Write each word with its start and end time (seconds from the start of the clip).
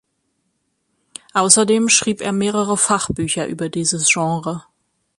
Außerdem 1.35 1.87
schrieb 1.87 2.21
er 2.21 2.31
mehrere 2.31 2.75
Fachbücher 2.75 3.45
über 3.45 3.69
dieses 3.69 4.11
Genre. 4.11 4.63